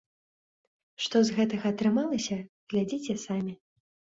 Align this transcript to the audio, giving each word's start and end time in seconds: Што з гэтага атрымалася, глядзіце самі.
Што 1.05 1.21
з 1.27 1.35
гэтага 1.37 1.65
атрымалася, 1.73 2.39
глядзіце 2.75 3.19
самі. 3.29 3.53